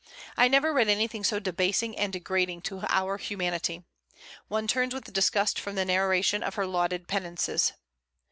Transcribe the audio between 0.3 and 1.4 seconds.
I never read anything so